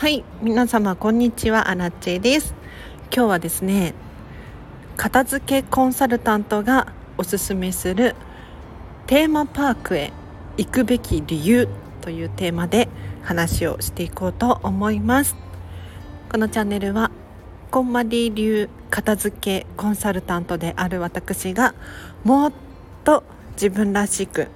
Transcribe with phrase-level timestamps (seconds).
[0.00, 2.54] はい皆様こんにちはアラチェです。
[3.14, 3.92] 今日はですね
[4.96, 8.16] 片付けコンサルタントがおすすめする
[9.06, 10.10] テーマパークへ
[10.56, 11.68] 行くべき理由
[12.00, 12.88] というテーマで
[13.24, 15.36] 話をしていこうと思います。
[16.32, 17.10] このチャンネルは
[17.70, 21.74] こんまり流片付けコンサルタントである私が
[22.24, 22.52] もっ
[23.04, 23.22] と
[23.52, 24.48] 自分らしく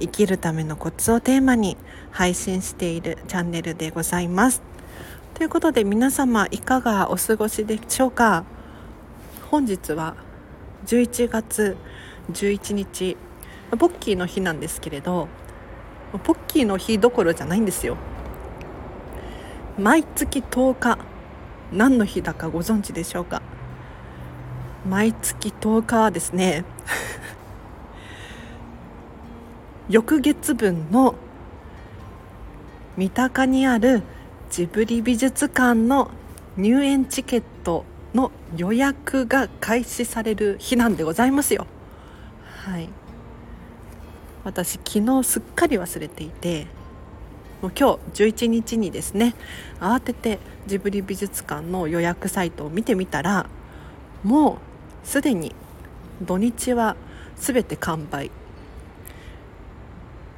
[0.00, 1.78] 生きるためのコツをテーマに
[2.10, 4.71] 配信しているチャンネルでございます。
[5.42, 8.44] ということで皆様いかがお過ごしでしょうか？
[9.50, 10.14] 本日は
[10.86, 11.76] 11月
[12.30, 13.16] 11日。
[13.76, 15.26] ポッキーの日なんですけれど
[16.22, 17.96] ポッキーの日どころじゃないんですよ。
[19.76, 20.98] 毎月10日。
[21.72, 23.42] 何の日だかご存知でしょうか？
[24.88, 26.64] 毎月10日はですね。
[29.90, 31.16] 翌月分の
[32.96, 34.04] 三鷹にある
[34.52, 36.10] ジブリ美術館の
[36.58, 41.66] 入園チケットの予約が開始される日なんでございますよ。
[42.44, 42.90] はい
[44.44, 46.66] 私昨日すっかり忘れていて
[47.62, 49.34] もう今日11日にですね
[49.80, 53.46] 慌ててジブリ美術館の予約サイトを見てみたら
[54.22, 54.58] も
[55.04, 55.54] うすでに
[56.20, 56.96] 土日は
[57.36, 58.30] 全て完売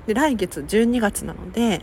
[0.07, 1.83] で来月12月なので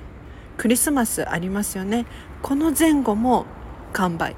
[0.61, 2.05] クリスマスありますよね。
[2.43, 3.47] この前後も
[3.93, 4.35] 完売。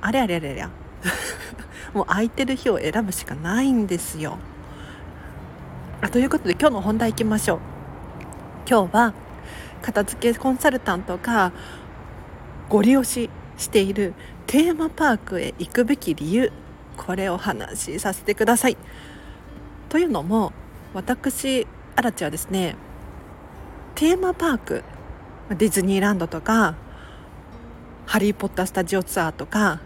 [0.00, 0.68] あれあれあれあれ。
[1.94, 4.38] もう空いてる日を選ぶしかないんですよ。
[6.00, 7.58] あということで今日の本題いきましょう。
[8.68, 9.14] 今日は
[9.80, 11.52] 片付けコンサルタントが
[12.68, 14.14] ご利用ししている
[14.48, 16.50] テーマパークへ行くべき理由。
[16.96, 18.76] これを話しさせてください。
[19.88, 20.52] というのも
[20.94, 22.74] 私アラチはですね
[23.94, 24.84] テーマパーク
[25.50, 26.74] ディズニーランドとか
[28.06, 29.80] ハリー・ポッタースタジオツアーとか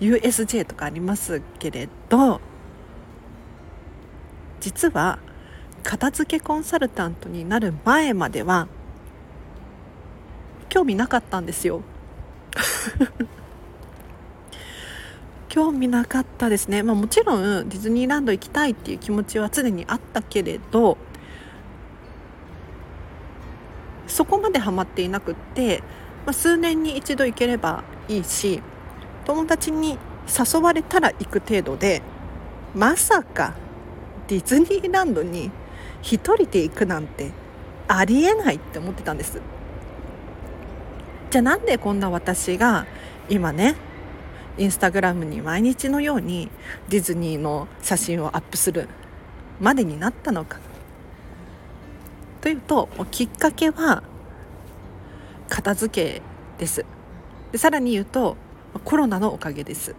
[0.00, 2.42] USJ とかありますけれど
[4.60, 5.18] 実は
[5.82, 8.68] 片付けコンサルタントになる前までは
[10.68, 11.82] 興味なかったんですよ。
[15.48, 20.98] 興味なかったですね、まあ、もちろんディズニーランド行きたいっていう気持ちは常にあったけれど
[24.14, 25.82] そこまでハマっていなくって、
[26.24, 28.62] まあ、数年に一度行ければいいし
[29.24, 29.98] 友達に
[30.28, 32.00] 誘われたら行く程度で
[32.76, 33.54] まさか
[34.28, 35.50] ディズニーランドに
[36.02, 37.32] 1人で行くなんて
[37.88, 39.40] ありえないって思ってたんです。
[41.32, 42.86] じゃあなんでこんな私が
[43.28, 43.74] 今ね
[44.58, 46.50] インスタグラムに毎日のように
[46.88, 48.88] ディズニーの写真をアップする
[49.60, 50.60] までになったのか。
[52.44, 54.02] というときっかけは
[55.48, 56.22] 片付け
[56.58, 56.84] です。
[57.52, 58.36] でさらに言うと
[58.84, 59.94] コロナのおかげです。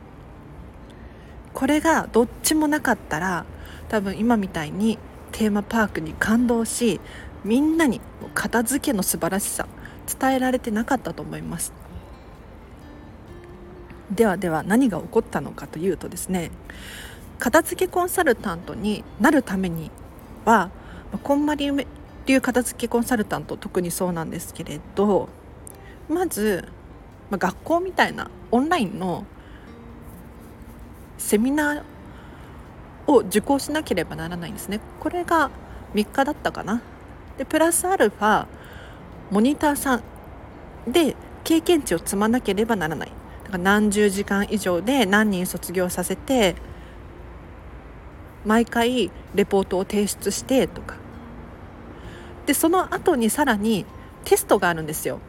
[1.55, 3.45] これがどっちもなかったら
[3.89, 4.99] 多分今みたいに
[5.31, 7.01] テーマパークに感動し
[7.43, 7.99] みんなに
[8.35, 9.65] 片付けの素晴らしさ
[10.19, 11.73] 伝えられてなかったと思います。
[14.11, 16.51] ではでは何が起こったのかというとですね
[17.39, 19.89] 片付けコンサルタントになるために
[20.45, 20.69] は
[21.23, 21.71] こんまり
[22.25, 25.29] 流片付けコンサルタント特にそうなんですけれど
[26.09, 26.67] まず、
[27.29, 29.25] まあ学校みたいなオンラインの
[31.17, 34.79] セミナーを受講しなければならないんですね。
[34.99, 35.51] これが
[35.93, 36.81] 3日だったかな。
[37.37, 38.45] でプラスアルファ
[39.31, 40.03] モニターさん
[40.91, 43.11] で経験値を積まなければならない。
[43.45, 46.55] だから何十時間以上で何人卒業させて
[48.45, 51.04] 毎回レポートを提出してとか。
[52.45, 53.85] でその後にさらに
[54.23, 55.19] テストがあるんですよ。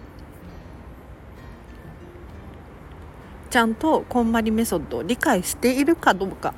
[3.48, 6.52] ちゃんとこんまりメソッドを理解しているかどうか。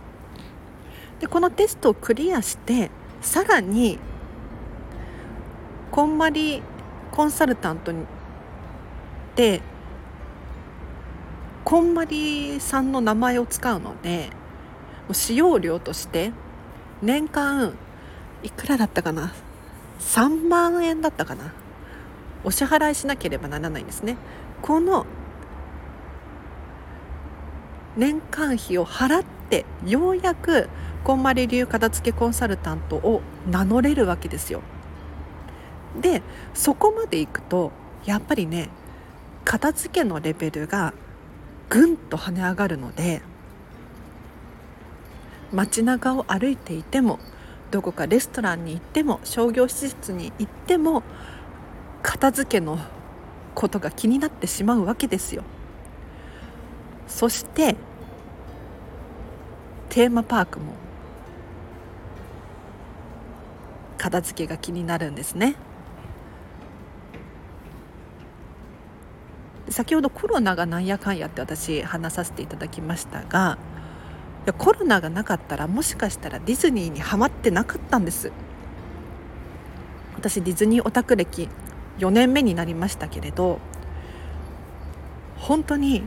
[1.20, 2.91] でこのテストをクリアして
[3.21, 3.98] さらに
[5.91, 6.62] こんまり
[7.10, 8.04] コンサルタントに
[9.36, 9.60] で
[11.65, 14.30] こんまりさんの名前を使うので
[15.12, 16.33] 使用料として
[17.03, 17.74] 年間
[18.42, 19.33] いくらだったかな？
[19.98, 21.53] 3万円だったかな。
[22.45, 24.16] お支払いしなければならないんですね。
[24.62, 25.06] この
[27.97, 30.68] 年間費を払ってようやく
[31.04, 34.62] こんまり流片付けコンサルタントを名乗れるわけですよ。
[36.00, 36.22] で
[36.54, 37.72] そこまでいくと
[38.04, 38.68] やっぱりね
[39.45, 40.95] 片付けのレベルが
[41.68, 43.22] ぐんと跳ね上がるので
[45.53, 47.18] 街中を歩いていても
[47.70, 51.03] どこかレストランに行っても商業施設に行っても
[52.03, 52.78] 片付けの
[53.54, 55.42] ことが気になってしまうわけですよ。
[57.06, 57.76] そして
[59.88, 60.72] テーマパークも
[63.97, 65.56] 片付けが気になるんですね。
[69.71, 73.59] 先ほどコロナがなんやかんやって私話させていただきましたが
[74.53, 78.33] コロナがなかったらもしかしたらディズニーにはまってなかったんです。
[80.16, 81.48] 私ディズニーオタク歴
[81.98, 83.60] 4年目になりましたけれど
[85.36, 86.03] 本当に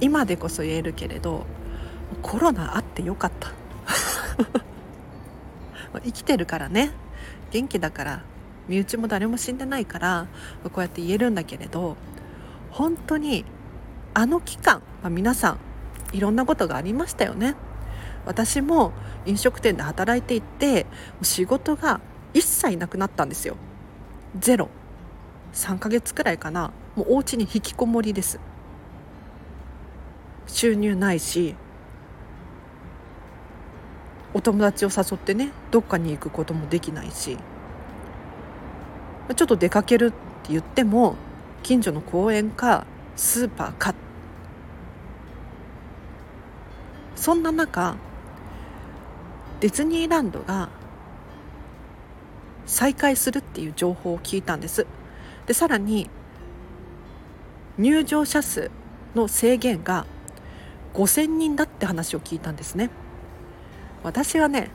[0.00, 1.46] 今でこそ言えるけれど
[2.22, 3.52] コロナあってよかった。
[6.02, 6.92] 生きてるからね。
[7.50, 8.22] 元気だから
[8.68, 10.26] 身内も誰も死んでないから
[10.64, 11.96] こうやって言えるんだけれど
[12.70, 13.44] 本当に
[14.14, 15.58] あの期間、まあ、皆さん
[16.16, 17.54] いろんなことがありましたよね。
[18.26, 18.92] 私も
[19.26, 20.86] 飲食店で働いていて
[21.22, 22.00] 仕事が
[22.34, 23.56] 一切なくなったんですよ。
[24.38, 24.68] ゼロ。
[25.52, 26.72] 3ヶ月くらいかな。
[26.96, 28.40] もうお家に引きこもりです。
[30.46, 31.54] 収入ないし
[34.34, 37.36] お友達を誘ってねどっかに行くこともできないし
[39.34, 40.16] ちょっと出かけるって
[40.50, 41.16] 言っても
[41.62, 42.86] 近所の公園か
[43.16, 43.94] スーパーか。
[47.16, 47.96] そんな中
[49.60, 50.70] ディズニーランドが
[52.64, 54.86] 再開するっていう情報を聞いたんです。
[55.46, 56.08] でさらに
[57.76, 58.70] 入場者数
[59.14, 60.06] の制限が
[60.94, 62.90] 5000人だって話を聞いたんですね。
[64.02, 64.70] 私はね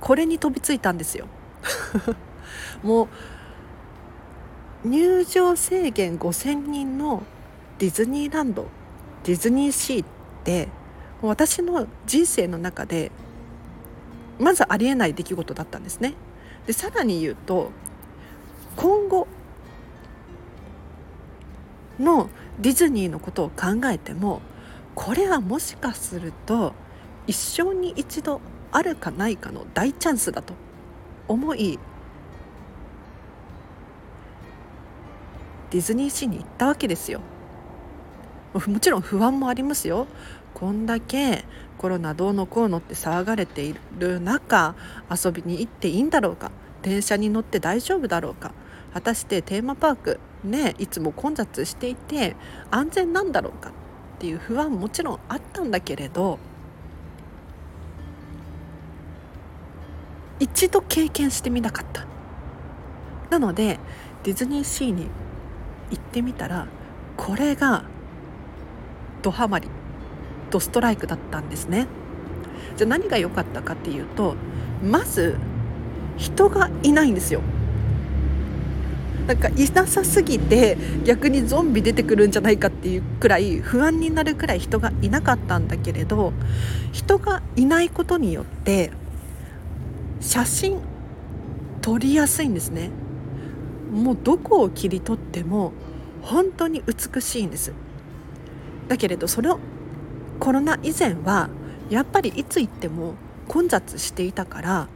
[0.00, 1.26] これに飛びついたんですよ。
[2.82, 3.08] もう
[4.84, 7.22] 入場制限5000人の
[7.78, 8.68] ディズニーランド
[9.24, 10.06] ディズニーシーっ
[10.44, 10.68] て
[11.20, 13.10] 私の人生の中で
[14.38, 16.14] まずありえない出来事だったんですね。
[16.66, 17.72] でさらに言うと
[18.76, 19.26] 今後
[21.98, 24.40] のディズニーのことを考えても
[24.94, 26.72] これはもしかすると
[27.26, 28.40] 一生に一度
[28.70, 30.54] あるかないかの大チャンスだと
[31.26, 31.80] 思い
[35.70, 37.20] ディズニーシーに行ったわけですよ。
[38.54, 40.06] もちろん不安もありますよ。
[40.54, 41.44] こんだけ
[41.76, 44.74] コロナどうのこうのって騒がれている中
[45.10, 46.50] 遊びに行っていいんだろうか。
[46.82, 48.52] 電車に乗って大丈夫だろうか。
[48.94, 52.34] 果たしてテーマパークねいつも混雑していて
[52.70, 53.70] 安全なんだろうか。
[53.70, 53.72] っ
[54.18, 56.38] ていう不安もちろんあったんだけれど
[60.40, 62.06] 一度経験してみなかった。
[63.30, 63.78] なので
[64.24, 65.08] ディズニーシーに
[65.90, 66.66] 行ってみたら
[67.16, 67.84] これが
[69.22, 69.68] ドハマり
[70.50, 71.86] ドストライクだったんですね。
[72.76, 74.36] じゃあ何が良かったかっていうと
[74.82, 75.36] まず
[76.16, 77.40] 人がいないんですよ。
[79.26, 86.32] なんかいなさすぎて逆にゾンビ出てくるんじゃないかっていうくらい不安になるくらい人がいなかったんだけれど
[86.92, 88.90] 人がいないことによって
[90.20, 90.78] 写真
[91.82, 92.90] 撮りやすいんですね。
[93.90, 95.72] もうどこを切り取っても
[96.22, 97.72] 本当に美しいんです。
[98.88, 99.58] だけれどそれを
[100.40, 101.50] コロナ以前は
[101.90, 103.14] やっぱりいつ行っても
[103.48, 104.88] 混雑していたから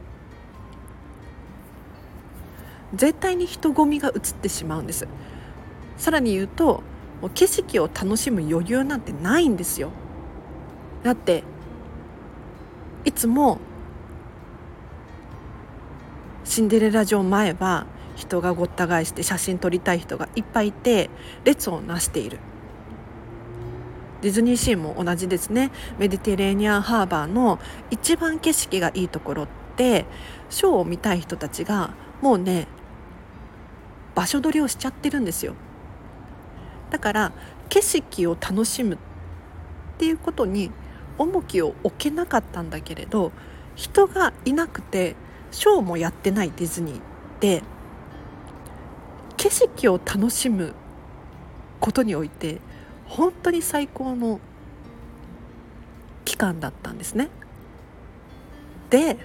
[2.93, 5.07] 絶対に人混みが映ってしまうんです。
[5.97, 6.83] さらに言うと
[7.33, 9.91] 景色を楽しむ余裕なんてないんですよ。
[11.03, 11.43] だって
[13.05, 13.59] いつも
[16.43, 17.85] シンデレラ城前は
[18.15, 21.09] 人がごった返して写真撮りたい人がいっぱいいて
[21.43, 22.39] 列をなしている。
[24.21, 25.71] ディズニーシーも同じですね。
[25.99, 27.59] メディテレーニアンハーバーの
[27.91, 30.05] 一番景色がいいところって
[30.49, 32.67] ショーを見たい人たちがもうね
[34.15, 35.55] 場所取りをしちゃってるんですよ。
[36.89, 37.31] だから
[37.69, 38.97] 景色を楽しむっ
[39.97, 40.71] ていうことに
[41.17, 43.31] 重きを置けなかったんだけれど
[43.75, 45.15] 人がいなくて
[45.51, 46.99] ショーもやってないディズニーっ
[47.39, 47.63] て
[49.43, 50.73] 景色を楽しむ
[51.81, 52.61] ことにおいて
[53.05, 54.39] 本当に最高の
[56.23, 57.27] 期間だったんですね。
[58.89, 59.17] で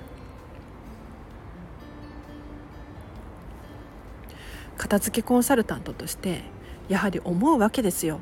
[4.76, 6.42] 片付けコンサルタントとして
[6.88, 8.18] やはり思うわけですよ。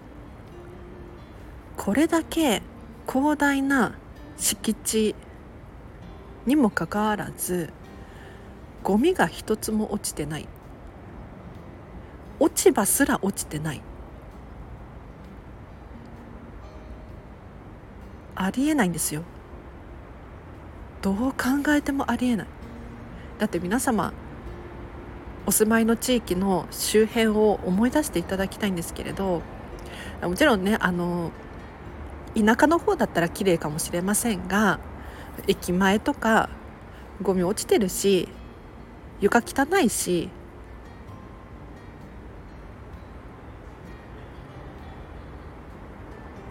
[1.79, 2.61] これだけ
[3.09, 3.95] 広大な
[4.37, 5.15] 敷地
[6.45, 7.73] にもかかわらず
[8.83, 10.47] ゴミが一つも落ちてない
[12.39, 13.83] 落ち葉すら落ちてない。
[18.35, 19.23] ありえないんですよ。
[21.03, 21.37] どう考
[21.69, 22.47] えてもありえない。
[23.39, 24.13] だって皆様
[25.47, 29.43] お住まいの地域の周辺を思い出していただきたいんですけれど
[30.21, 31.31] もちろんねあの
[32.35, 34.81] 田舎の方だったら綺麗かもしれませんが
[35.47, 36.49] 駅前とか
[37.23, 38.29] ゴミ落ちてるし
[39.21, 40.31] 床汚いし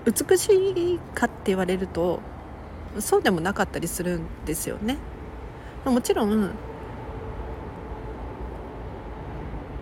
[0.05, 2.19] 美しいかって言われると
[2.99, 4.97] そうでもなかったりするんですよね。
[5.83, 6.51] もちろん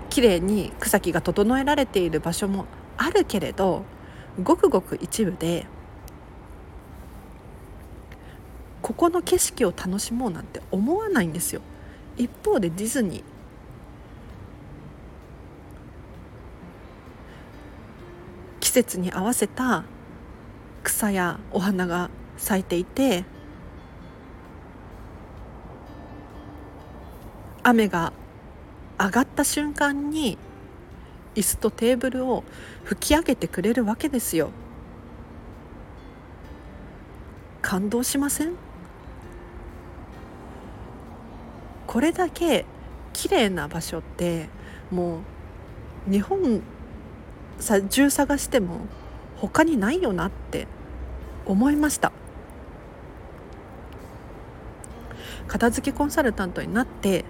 [0.10, 2.66] 綺麗に草木が整えられている場所も
[2.98, 3.84] あるけれど
[4.44, 5.66] ごくごく一部で
[8.82, 11.62] ここの景色を楽しもうなんて思わないんですよ
[12.18, 13.24] 一方でディズニー
[18.60, 19.84] 季節に合わせた
[20.84, 23.26] 草やお花が咲いていて
[27.64, 28.14] 雨が
[29.00, 30.38] 上がった瞬間に
[31.36, 32.44] 椅子とテーブルを
[32.84, 34.52] 吹き上げてくれるわけですよ。
[37.62, 38.54] 感動しません？
[41.88, 42.66] これだけ
[43.14, 44.50] 綺麗な場所って
[44.92, 45.22] も
[46.08, 46.62] う日本
[47.90, 48.82] 中探しても
[49.38, 50.68] 他にないよなって
[51.46, 52.12] 思いました。
[55.48, 57.26] 片付けコンサルタントになって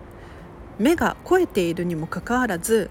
[0.79, 2.89] 目が肥えているにもかかわらず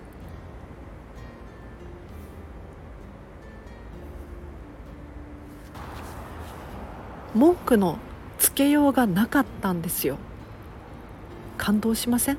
[7.34, 7.98] 文句の
[8.38, 10.18] つけようがなかったんですよ。
[11.56, 12.38] 感動しません？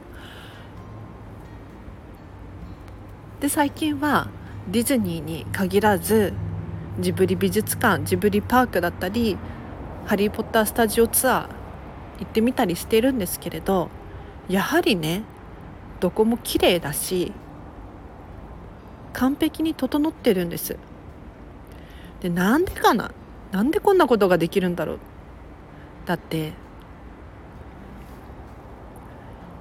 [3.39, 4.27] で最近は
[4.69, 6.33] ディズニーに限らず
[6.99, 9.37] ジブリ美術館ジブリパークだったり
[10.05, 11.41] ハリー・ポッタースタジオツアー
[12.19, 13.89] 行ってみたりしてるんですけれど
[14.47, 15.23] やはりね
[15.99, 17.31] どこも綺麗だし
[19.13, 20.77] 完璧に整ってるんです。
[22.21, 23.11] でなんでかな
[23.51, 24.99] なんでこんなことができるんだろう。
[26.05, 26.53] だって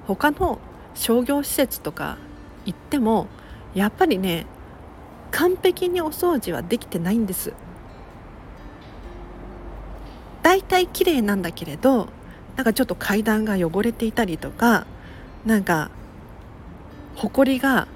[0.07, 0.59] 他の
[0.95, 2.17] 商業施設とか
[2.65, 3.27] 行っても
[3.73, 4.45] やっぱりね
[5.33, 7.53] 完璧にお掃除はできてないんです。
[10.43, 12.07] だいい綺麗なんだけれど
[12.55, 14.85] なんかちょっと階段が汚れていたりとか
[15.45, 15.89] なんか
[17.15, 17.87] 埃が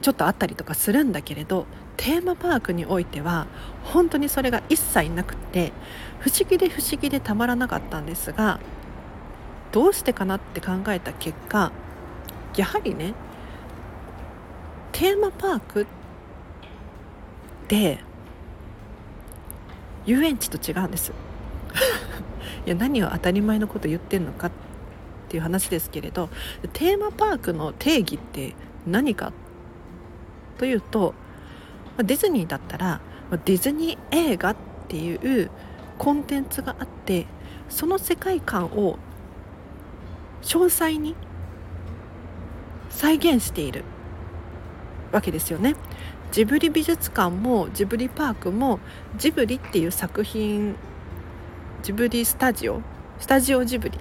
[0.00, 3.48] ちょっとあったりとかするんだけれどテーマパークにおいては
[3.84, 5.72] 本当にそれが一切なくって
[6.20, 8.60] 不思議で不思議でたまらなかったんですが
[9.72, 11.72] どうしてかなって考えた結果
[12.56, 13.14] やはりね
[14.92, 15.86] テーマパークっ
[17.68, 17.98] て
[20.06, 21.12] 遊園地と違うんです
[22.66, 24.50] いや何を当たり前のこと言ってんのかっ
[25.28, 26.30] ていう話ですけれど
[26.72, 28.54] テーマパークの定義って
[28.86, 29.32] 何か
[30.56, 31.14] というと
[31.98, 34.56] ディズニーだったらディズニー映画っ
[34.88, 35.50] ていう
[35.98, 37.26] コンテンツがあって
[37.68, 38.98] その世界観を
[40.42, 41.14] 詳細に
[42.88, 43.84] 再現している
[45.12, 45.74] わけですよね。
[46.38, 48.78] ジブリ美術館もジブリパークも
[49.16, 50.76] ジブリっていう作品
[51.82, 52.80] ジブリスタジオ
[53.18, 53.98] スタジオジブリ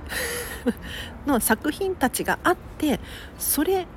[1.26, 3.00] の作品たちがあって
[3.40, 3.88] それ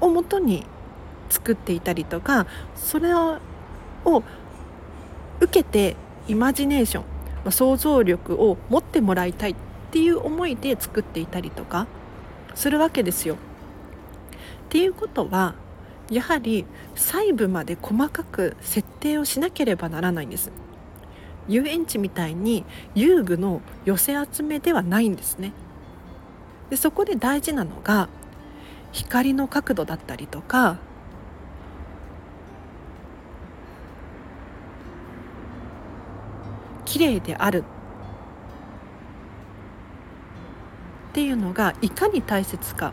[0.00, 0.66] をもとに
[1.30, 3.38] 作っていたりとかそれを
[5.38, 5.94] 受けて
[6.26, 7.04] イマジネーショ
[7.46, 9.54] ン想像力を持ってもらいたいっ
[9.92, 11.86] ていう思いで作っていたりとか
[12.56, 13.36] するわけですよ。
[13.36, 13.38] っ
[14.68, 15.54] ていうことは
[16.12, 20.52] やはり細部まで細かく設定をしなければならないんです。
[21.48, 22.64] 遊園地みたいに
[22.94, 25.52] 遊具の寄せ集めではないんですね。
[26.68, 28.10] でそこで大事なのが
[28.92, 30.78] 光の角度だったりとか
[36.84, 37.64] 綺麗である
[41.10, 42.92] っていうのがいかに大切か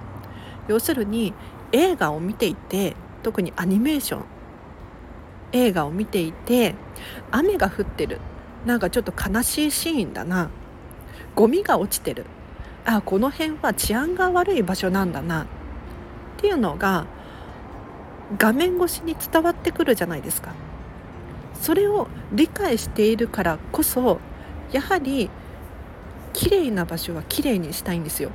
[0.69, 1.33] 要するに
[1.73, 4.25] 映画を見ていて特にアニメーション
[5.51, 6.75] 映画を見ていて
[7.31, 8.19] 雨が降ってる。
[8.65, 10.49] なんかちょっと悲しいシーンだな。
[11.35, 12.25] ゴミが落ちてる。
[12.85, 15.43] あこの辺は治安が悪い場所なんだな。
[15.43, 15.45] っ
[16.37, 17.05] ていうのが
[18.37, 20.53] 画面越しに伝わってくるじゃないですか。
[21.53, 24.19] それを理解しているからこそ
[24.71, 25.29] やはり
[26.33, 28.31] 綺麗な場所は綺麗にしたいんですよ。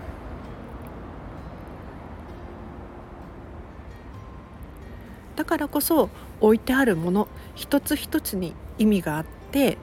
[5.37, 6.11] だからこそ
[6.41, 9.79] 置いてあるもの一つ一つに意味があって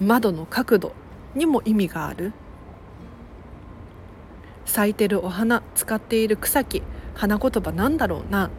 [0.00, 0.92] 窓の角度
[1.34, 2.32] にも意味がある。
[4.66, 6.82] 咲いてるお花使っている草木
[7.14, 8.50] 花言葉なんだろうな。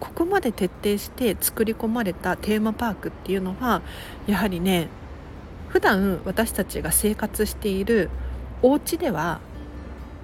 [0.00, 3.82] ここまで徹底して作り込まれたテーマパークっていうのは
[4.26, 4.88] やはりね
[5.68, 8.10] 普段私たちが生活している
[8.62, 9.40] お家では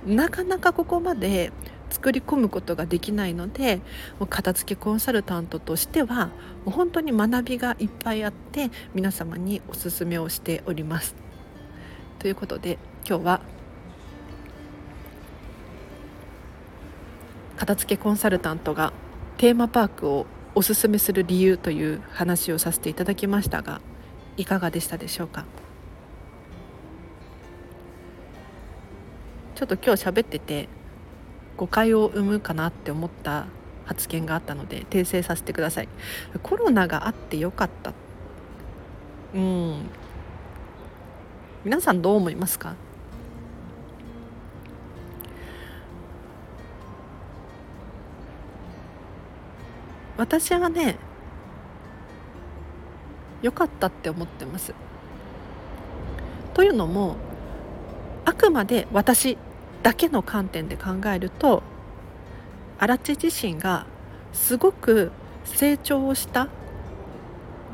[0.06, 1.52] なかなかここまで
[1.90, 3.80] 作り込むことができないので
[4.28, 6.32] 片付けコンサルタントとしてはも
[6.66, 11.14] う本当に学びがいっぱいあって皆様におすすめをしております。
[12.18, 13.40] ということで今日は
[17.56, 18.92] 片付けコンサルタントが
[19.36, 23.80] テーマパークをおすすめする理由という話をさせていただきましたが
[24.36, 25.44] いかがでしたでしょうか？
[29.54, 30.68] ちょっと今日喋ってて
[31.56, 33.46] 誤解を生むかなって思った
[33.84, 35.88] 発言があったので訂正させてください。
[36.42, 37.92] コロナがあってよかった。
[39.34, 39.82] うん。
[41.64, 42.74] 皆さんどう思いますか？
[50.16, 50.96] 私はね
[53.42, 54.74] 良かったって思ってます。
[56.54, 57.16] というのも
[58.24, 59.36] あくまで私
[59.82, 61.62] だけの観点で考えると
[62.78, 63.86] 荒地自身が
[64.32, 65.12] すごく
[65.44, 66.48] 成長をした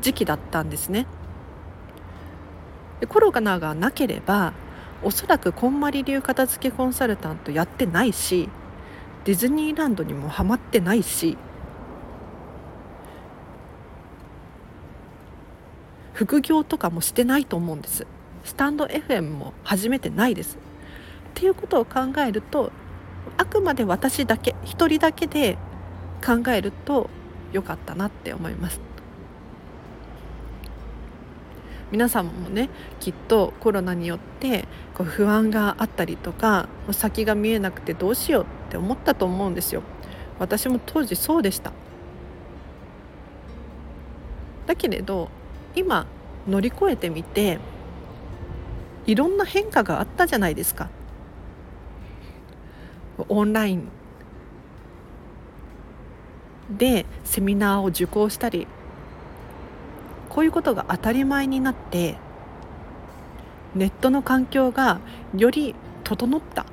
[0.01, 1.07] 時期だったんですね。
[2.99, 4.53] でコロナがなければ
[5.03, 8.49] おそらくこんまり流片付けコンサルタントやってないし
[9.25, 11.37] ディズニーランドにもハマってないし
[16.13, 18.05] 副業とかもしてないと思うんです
[18.43, 20.57] スタンド FM も始めてないです。
[20.57, 22.71] っていうことを考えると
[23.37, 25.57] あくまで私だけ一人だけで
[26.25, 27.09] 考えると
[27.51, 28.79] 良かったなって思います。
[31.91, 32.69] 皆さんもね
[33.01, 39.83] きっとコロナによってこう不安があったりとか先が見えなくてどうしようって思ったと思うんですよ。
[40.39, 41.73] 私も当時そうでした。
[44.67, 45.29] だけれど
[45.75, 46.05] 今
[46.47, 47.59] 乗り越えてみて
[49.05, 50.89] いろんな変化があったじゃないですか。
[53.29, 53.87] オンライン
[56.69, 58.65] でセミナーを受講したり
[60.29, 62.17] こういうことが当たり前になって
[63.75, 64.99] ネットの環境が
[65.35, 66.65] より整った。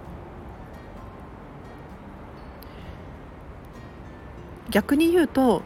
[4.71, 5.62] 逆に言うと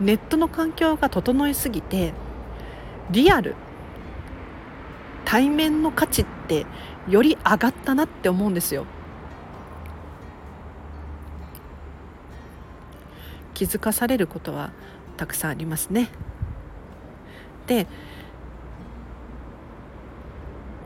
[0.00, 2.12] ネットの環境が整いすぎて
[3.10, 3.54] リアル
[5.28, 6.64] 対面の価値って
[7.06, 8.86] より上がったなって思うんですよ。
[13.52, 14.70] 気づかされることは
[15.18, 16.08] たくさんありますね。
[17.66, 17.86] で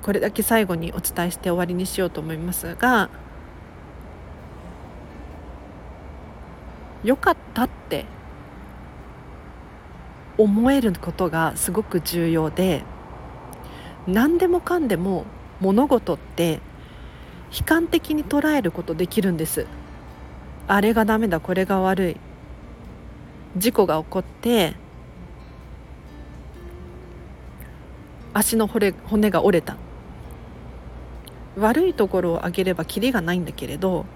[0.02, 3.10] これだけ最後にお伝えして終わりにしようと思いますが
[7.04, 8.06] 良かったって
[10.36, 12.82] 思えることがすごく重要で
[14.06, 15.24] 何でもかんでも
[15.60, 16.60] 物事って
[17.56, 19.66] 悲観的に捉えることできるんです。
[20.66, 22.16] あれがダメだこれが悪い。
[23.56, 24.74] 事故が起こって
[28.32, 29.76] 足の骨骨が折れた。
[31.58, 34.06] 悪いところを上げればキリがないんだけれど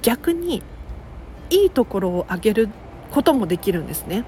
[0.00, 0.62] 逆に
[1.50, 2.68] いいところを上げる
[3.10, 4.24] こともできるんですね。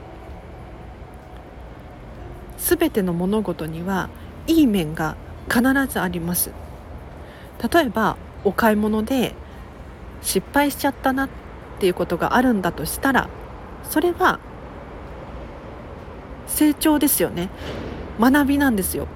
[2.58, 4.10] 全ての物事には
[4.46, 5.16] いい面が
[5.48, 6.50] 必ずあります。
[7.72, 9.34] 例えばお買い物で
[10.22, 11.28] 失敗しちゃったなっ
[11.78, 13.28] ていうことがあるんだとしたら
[13.82, 14.40] それは
[16.46, 17.50] 成長ですよね。
[18.18, 19.08] 学びなんですよ。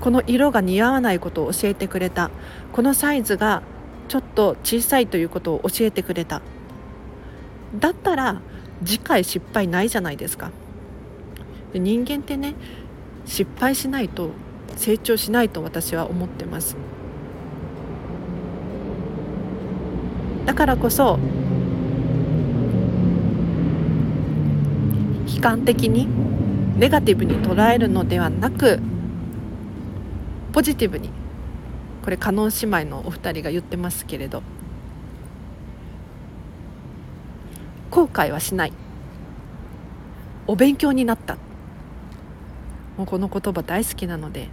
[0.00, 2.30] この色が似合わないことを教えてくれた。
[2.72, 3.62] このサイズが
[4.08, 6.42] ちょっと小さいということを教えてくれた。
[7.74, 8.40] だったら
[8.84, 10.50] 次回失敗ないじゃないですか。
[11.72, 12.54] 人間ってね
[13.26, 14.30] 失敗しないと
[14.76, 16.76] 成長しないと私は思ってます。
[20.46, 21.18] だからこそ
[25.34, 26.08] 悲観的に
[26.78, 28.80] ネガティブに捉えるのではなく
[30.52, 31.10] ポジティブに
[32.04, 34.42] これ加納姉妹のお二人が言ってますけれど
[37.90, 38.72] 後悔はしない。
[40.46, 41.38] お勉強になった。
[42.96, 44.48] もうこの言葉大好きなので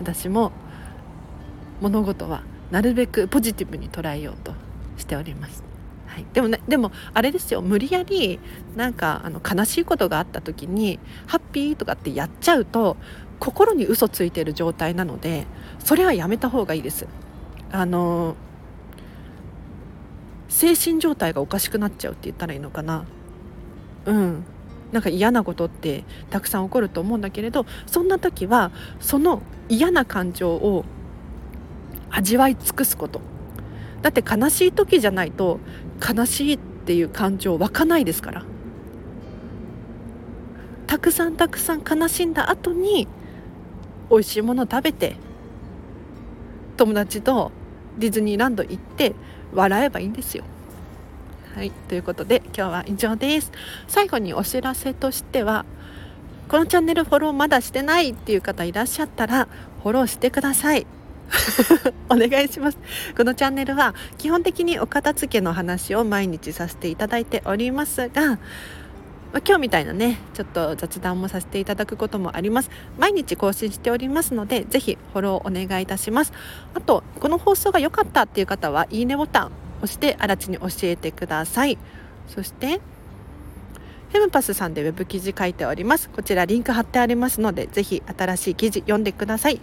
[0.00, 0.52] 私も
[1.80, 4.52] 物事はなるべくポジティブに捉えようと
[4.96, 5.62] しております。
[6.06, 7.60] はい、でもねでもあれですよ。
[7.60, 8.40] 無理やり
[8.74, 12.96] なんかあの悲しいことがあった時にハッピーとかってやっちゃうと
[13.38, 15.46] 心に嘘ついてる状態なので
[15.78, 17.06] それはやめた方がいいです。
[17.70, 18.36] あの
[20.48, 23.04] 精神状態がおかしくなっちゃうって言ったらいいのかな。
[24.06, 24.44] うん。
[24.92, 28.70] なんか嫌なことってたくさん起こると思うんだけれどそんな時は
[29.00, 30.84] その嫌な感情を
[32.10, 33.20] 味わい尽くすこと
[34.02, 35.58] だって悲しい時じゃないと
[36.00, 38.44] 悲しいっていう感情湧かないですから
[40.86, 43.08] たくさんたくさん悲しんだ後に
[44.08, 45.16] 美味しいもの食べて
[46.76, 47.50] 友達と
[47.98, 49.14] ディズニーランド行って
[49.52, 50.44] 笑えばいいんですよ。
[51.56, 53.50] はいということで今日は以上です。
[53.88, 55.64] 最後にお知らせとしては
[56.50, 59.48] このチャンネルフォローまだしてないっていう方いらっしゃったら
[59.82, 60.86] フォローしてください。
[62.10, 62.78] お願いします
[63.16, 68.38] このチャンネルは基本的にお片付けの話を毎日させていただいておりますが、
[69.32, 76.32] ま、今日みたいなねちょっと雑談もさせていただくこともあります毎日更新しておりますのでぜひフォローお願いいたします
[76.74, 81.78] あとこの放送が良かったっていう方はいいねボタン押してあらちに教えてください。
[82.28, 82.80] そして
[84.08, 86.08] フェムパスさんでウェブ記事書いております。
[86.08, 89.60] こちらリンク貼ってありますのでぜひ新しい記事読んでください。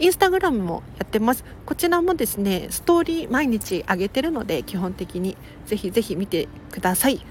[0.00, 1.44] インスタグラムもやってます。
[1.64, 7.24] こちらもですねストーリー毎日上げてるので基本的にぜひぜひ見てください。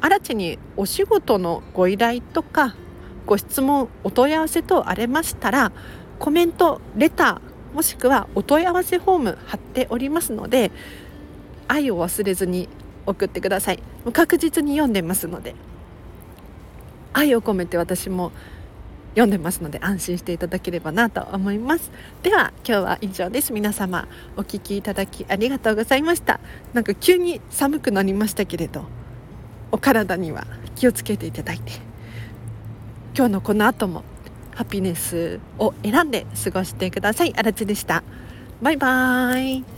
[0.00, 2.74] あらちにお仕事のご依頼とか
[3.26, 5.72] ご質問お問い合わせ等ありましたら
[6.18, 10.70] コメントレターもしくはお問い合わせフォーム貼っておりますので
[11.68, 12.68] 愛を忘れずに
[13.06, 13.82] 送ってください。
[14.12, 15.54] 確実に読んでますので。
[17.12, 18.32] 愛を込めて私も
[19.10, 21.90] 読んでますので安心していただければなと思います。
[22.22, 23.52] では今日は以上です。
[23.52, 26.38] 皆様お聞きいただきありがとうございました。
[26.74, 28.84] なんか急に寒くなりましたけれど
[29.72, 31.72] お体には気をつけていただいて。
[33.16, 34.04] 今日のこの後も
[34.58, 37.32] ハピネスを選んで過ごしてください。
[37.36, 38.02] あらちでした。
[38.60, 39.77] バイバーイ。